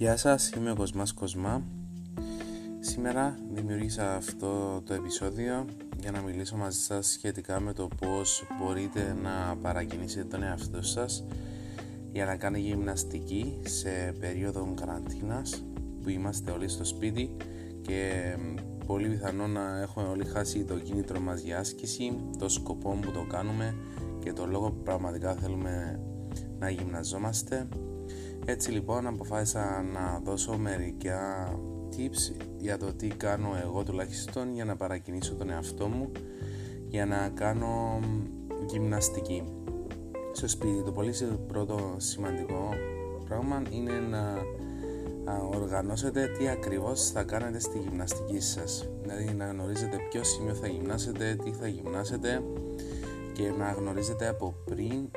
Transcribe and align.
Γεια 0.00 0.16
σας, 0.16 0.50
είμαι 0.50 0.70
ο 0.70 0.74
Κοσμάς 0.74 1.12
Κοσμά. 1.12 1.62
Σήμερα 2.80 3.38
δημιούργησα 3.52 4.14
αυτό 4.14 4.82
το 4.84 4.94
επεισόδιο 4.94 5.64
για 6.00 6.10
να 6.10 6.20
μιλήσω 6.20 6.56
μαζί 6.56 6.78
σας 6.78 7.06
σχετικά 7.06 7.60
με 7.60 7.72
το 7.72 7.88
πώς 8.00 8.46
μπορείτε 8.58 9.16
να 9.22 9.56
παρακινήσετε 9.62 10.24
τον 10.24 10.42
εαυτό 10.42 10.82
σας 10.82 11.24
για 12.12 12.24
να 12.24 12.36
κάνει 12.36 12.60
γυμναστική 12.60 13.60
σε 13.64 14.14
περίοδο 14.20 14.74
καραντίνας 14.74 15.64
που 16.02 16.08
είμαστε 16.08 16.50
όλοι 16.50 16.68
στο 16.68 16.84
σπίτι 16.84 17.36
και 17.82 18.22
πολύ 18.86 19.08
πιθανό 19.08 19.46
να 19.46 19.80
έχουμε 19.80 20.08
όλοι 20.08 20.24
χάσει 20.24 20.64
το 20.64 20.74
κίνητρο 20.74 21.20
μας 21.20 21.40
για 21.40 21.58
άσκηση, 21.58 22.20
το 22.38 22.48
σκοπό 22.48 22.98
που 23.02 23.10
το 23.10 23.26
κάνουμε 23.28 23.74
και 24.18 24.32
το 24.32 24.46
λόγο 24.46 24.70
που 24.70 24.82
πραγματικά 24.82 25.34
θέλουμε 25.34 26.00
να 26.58 26.70
γυμναζόμαστε 26.70 27.68
έτσι 28.50 28.70
λοιπόν 28.70 29.06
αποφάσισα 29.06 29.82
να 29.92 30.20
δώσω 30.24 30.58
μερικά 30.58 31.52
tips 31.96 32.34
για 32.56 32.78
το 32.78 32.94
τι 32.94 33.06
κάνω 33.06 33.48
εγώ 33.62 33.82
τουλάχιστον 33.82 34.54
για 34.54 34.64
να 34.64 34.76
παρακινήσω 34.76 35.34
τον 35.34 35.50
εαυτό 35.50 35.88
μου 35.88 36.10
για 36.88 37.06
να 37.06 37.28
κάνω 37.28 38.00
γυμναστική 38.66 39.44
στο 40.32 40.48
σπίτι. 40.48 40.82
Το 40.84 40.92
πολύ 40.92 41.14
πρώτο 41.46 41.94
σημαντικό 41.96 42.68
πράγμα 43.24 43.62
είναι 43.70 43.92
να 43.92 44.38
οργανώσετε 45.54 46.26
τι 46.38 46.48
ακριβώς 46.48 47.10
θα 47.10 47.22
κάνετε 47.22 47.58
στη 47.58 47.78
γυμναστική 47.78 48.40
σας 48.40 48.88
δηλαδή 49.00 49.34
να 49.34 49.46
γνωρίζετε 49.46 49.96
ποιο 50.10 50.24
σημείο 50.24 50.54
θα 50.54 50.66
γυμνάσετε, 50.66 51.36
τι 51.44 51.50
θα 51.52 51.66
γυμνάσετε 51.66 52.42
και 53.32 53.50
να 53.58 53.72
γνωρίζετε 53.72 54.28
από 54.28 54.54
πριν 54.64 55.10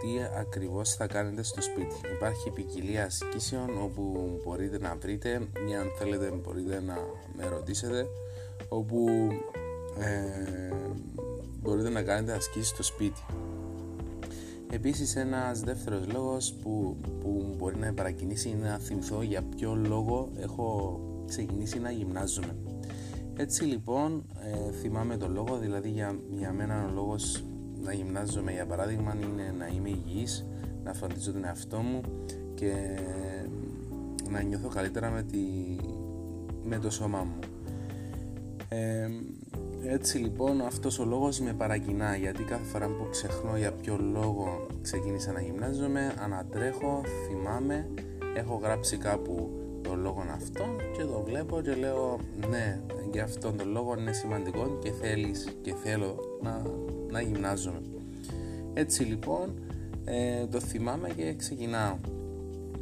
τι 0.00 0.08
ακριβώς 0.38 0.94
θα 0.94 1.06
κάνετε 1.06 1.42
στο 1.42 1.62
σπίτι. 1.62 1.94
Υπάρχει 2.16 2.50
ποικιλία 2.50 3.04
ασκήσεων 3.04 3.82
όπου 3.82 4.30
μπορείτε 4.44 4.78
να 4.78 4.96
βρείτε 5.00 5.48
ή 5.70 5.74
αν 5.74 5.86
θέλετε 5.98 6.30
μπορείτε 6.30 6.80
να 6.80 6.98
με 7.36 7.48
ρωτήσετε 7.48 8.06
όπου 8.68 9.08
ε, 9.98 10.74
μπορείτε 11.60 11.88
να 11.88 12.02
κάνετε 12.02 12.32
ασκήσεις 12.32 12.68
στο 12.68 12.82
σπίτι. 12.82 13.20
Επίσης 14.70 15.16
ένας 15.16 15.60
δεύτερος 15.60 16.06
λόγος 16.12 16.52
που, 16.52 16.96
που 17.20 17.54
μπορεί 17.56 17.76
να 17.76 17.92
παρακινήσει 17.92 18.48
είναι 18.48 18.68
να 18.68 18.78
θυμηθώ 18.78 19.22
για 19.22 19.42
ποιο 19.42 19.74
λόγο 19.74 20.30
έχω 20.40 21.00
ξεκινήσει 21.26 21.78
να 21.78 21.90
γυμνάζομαι. 21.90 22.56
Έτσι 23.36 23.64
λοιπόν 23.64 24.24
ε, 24.40 24.72
θυμάμαι 24.72 25.16
το 25.16 25.28
λόγο, 25.28 25.58
δηλαδή 25.58 25.88
για, 25.88 26.18
για 26.30 26.52
μένα 26.52 26.86
ο 26.86 26.90
λόγος 26.94 27.44
να 27.82 27.92
γυμνάζομαι 27.92 28.52
για 28.52 28.66
παράδειγμα 28.66 29.16
είναι 29.22 29.54
να 29.58 29.66
είμαι 29.66 29.88
υγιής, 29.88 30.46
να 30.84 30.92
φροντίζω 30.92 31.32
τον 31.32 31.44
εαυτό 31.44 31.78
μου 31.78 32.00
και 32.54 32.72
να 34.30 34.42
νιώθω 34.42 34.68
καλύτερα 34.68 35.10
με, 35.10 35.22
τη, 35.22 35.38
με 36.64 36.78
το 36.78 36.90
σώμα 36.90 37.22
μου. 37.22 37.38
Ε, 38.68 39.08
έτσι 39.84 40.18
λοιπόν 40.18 40.60
αυτός 40.60 40.98
ο 40.98 41.04
λόγος 41.04 41.40
με 41.40 41.52
παρακινά 41.52 42.16
γιατί 42.16 42.42
κάθε 42.42 42.64
φορά 42.64 42.86
που 42.86 43.08
ξεχνώ 43.10 43.56
για 43.56 43.72
ποιο 43.72 43.98
λόγο 44.12 44.66
ξεκίνησα 44.82 45.32
να 45.32 45.40
γυμνάζομαι 45.40 46.14
ανατρέχω, 46.18 47.02
θυμάμαι, 47.26 47.88
έχω 48.34 48.60
γράψει 48.62 48.96
κάπου 48.96 49.50
το 49.82 49.94
λόγο 49.94 50.24
αυτό 50.34 50.64
και 50.96 51.02
το 51.02 51.22
βλέπω 51.26 51.60
και 51.60 51.74
λέω 51.74 52.18
ναι 52.50 52.80
για 53.12 53.24
αυτόν 53.24 53.56
τον 53.56 53.68
λόγο 53.68 53.96
είναι 53.98 54.12
σημαντικό 54.12 54.78
και 54.82 54.90
θέλεις 54.90 55.56
και 55.62 55.74
θέλω 55.74 56.16
να, 56.42 56.62
να 57.10 57.20
γυμνάζομαι 57.20 57.80
έτσι 58.74 59.02
λοιπόν 59.02 59.54
ε, 60.04 60.46
το 60.46 60.60
θυμάμαι 60.60 61.08
και 61.08 61.34
ξεκινάω. 61.34 61.96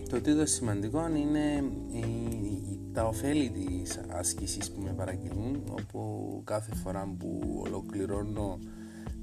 Το 0.08 0.20
τρίτο 0.20 0.46
σημαντικό 0.46 1.08
είναι 1.16 1.64
η, 1.92 2.78
τα 2.92 3.04
ωφέλη 3.04 3.50
της 3.50 4.00
άσκησης 4.08 4.70
που 4.70 4.80
με 4.80 4.92
παρακινούν 4.96 5.62
όπου 5.70 6.40
κάθε 6.44 6.74
φορά 6.74 7.14
που 7.18 7.62
ολοκληρώνω 7.66 8.58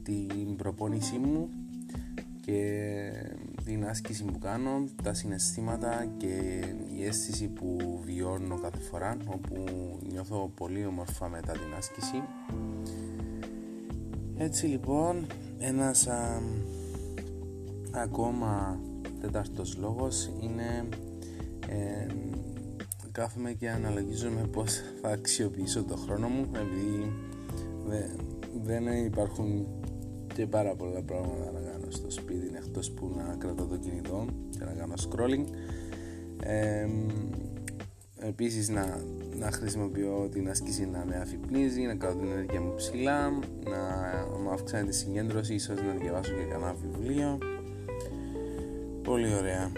την 0.04 0.56
προπόνησή 0.56 1.18
μου 1.18 1.50
και 2.42 2.72
την 3.66 3.86
άσκηση 3.86 4.24
που 4.24 4.40
κάνω, 4.40 4.84
τα 5.04 5.14
συναισθήματα 5.14 6.06
και 6.18 6.64
η 6.98 7.06
αίσθηση 7.06 7.48
που 7.48 8.00
βιώνω 8.06 8.60
κάθε 8.60 8.80
φορά 8.80 9.18
όπου 9.26 9.64
νιώθω 10.12 10.52
πολύ 10.56 10.86
όμορφα 10.86 11.30
μετά 11.30 11.52
την 11.52 11.74
άσκηση. 11.78 12.24
Έτσι 14.38 14.66
λοιπόν 14.66 15.26
ένας 15.58 16.08
ακόμα 17.92 18.80
τέταρτος 19.22 19.78
λόγος 19.78 20.30
είναι 20.42 20.88
ε, 21.70 22.08
κάθομαι 23.12 23.52
και 23.52 23.70
αναλογίζομαι 23.70 24.48
πως 24.52 24.82
θα 25.02 25.10
αξιοποιήσω 25.10 25.84
το 25.84 25.96
χρόνο 25.96 26.28
μου 26.28 26.52
επειδή 26.56 27.14
δεν 28.64 29.06
υπάρχουν 29.06 29.68
και 30.34 30.48
πάρα 30.48 30.76
πολλά 30.76 31.02
πράγματα 31.02 31.52
να 31.52 31.60
κάνω 31.60 31.75
στο 31.90 32.10
σπίτι 32.10 32.52
εκτός 32.56 32.92
που 32.92 33.12
να 33.18 33.36
κρατώ 33.38 33.66
το 33.66 33.78
κινητό 33.78 34.26
και 34.50 34.66
να 34.66 34.72
κάνω 34.72 34.94
scrolling. 34.98 35.46
Ε, 36.44 36.88
επίσης 38.20 38.70
να, 38.70 39.00
να 39.40 39.52
χρησιμοποιώ 39.52 40.30
την 40.32 40.50
άσκηση 40.50 40.86
να 40.86 41.06
με 41.06 41.16
αφυπνίζει, 41.16 41.82
να 41.82 41.96
κάνω 41.96 42.20
την 42.20 42.32
ενέργεια 42.32 42.62
μου 42.62 42.76
ψηλά 42.76 43.30
να 43.70 43.80
μου 44.44 44.50
αυξάνει 44.52 44.88
τη 44.88 44.96
συγκέντρωση 44.96 45.54
ίσως 45.54 45.82
να 45.82 45.94
διαβάσω 46.02 46.32
και 46.32 46.44
κανένα 46.44 46.76
βιβλίο. 46.82 47.38
Πολύ 49.04 49.34
ωραία 49.34 49.72